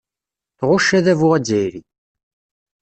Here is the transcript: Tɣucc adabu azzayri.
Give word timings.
Tɣucc 0.57 0.87
adabu 0.97 1.27
azzayri. 1.37 1.81